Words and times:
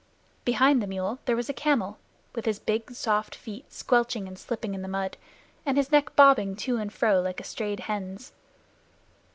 Behind 0.45 0.81
the 0.81 0.87
mule 0.87 1.19
there 1.25 1.35
was 1.35 1.47
a 1.47 1.53
camel, 1.53 1.99
with 2.33 2.45
his 2.47 2.57
big 2.57 2.89
soft 2.89 3.35
feet 3.35 3.71
squelching 3.71 4.27
and 4.27 4.35
slipping 4.39 4.73
in 4.73 4.81
the 4.81 4.87
mud, 4.87 5.15
and 5.63 5.77
his 5.77 5.91
neck 5.91 6.15
bobbing 6.15 6.55
to 6.55 6.77
and 6.77 6.91
fro 6.91 7.21
like 7.21 7.39
a 7.39 7.43
strayed 7.43 7.81
hen's. 7.81 8.33